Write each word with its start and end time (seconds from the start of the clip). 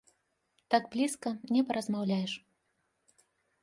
Так 0.75 0.87
блізка 0.95 1.35
не 1.55 1.61
паразмаўляеш. 1.69 2.33